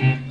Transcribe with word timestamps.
Mm-hmm. 0.00 0.29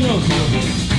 Demonios. 0.00 0.89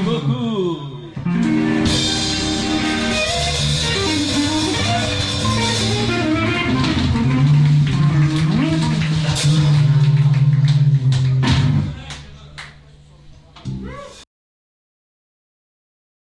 Goku! 0.00 0.91